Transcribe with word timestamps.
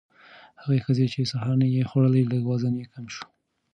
هغه 0.61 0.77
ښځې 0.85 1.05
چې 1.13 1.29
سهارنۍ 1.31 1.69
یې 1.77 1.83
خوړله، 1.89 2.21
لږ 2.31 2.43
وزن 2.51 2.73
یې 2.81 2.85
کم 2.93 3.05
شو. 3.15 3.25